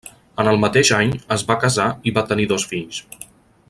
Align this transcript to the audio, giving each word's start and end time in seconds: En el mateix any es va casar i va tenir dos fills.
En 0.43 0.47
el 0.51 0.57
mateix 0.63 0.91
any 0.99 1.13
es 1.37 1.45
va 1.51 1.59
casar 1.67 1.87
i 2.13 2.17
va 2.19 2.27
tenir 2.33 2.51
dos 2.55 2.67
fills. 2.73 3.05